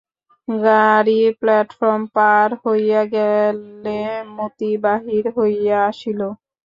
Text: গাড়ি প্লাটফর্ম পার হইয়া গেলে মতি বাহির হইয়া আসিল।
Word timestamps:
গাড়ি 0.47 1.19
প্লাটফর্ম 1.39 2.01
পার 2.15 2.49
হইয়া 2.63 3.01
গেলে 3.15 3.99
মতি 4.35 4.71
বাহির 4.85 5.23
হইয়া 5.37 5.77
আসিল। 5.89 6.19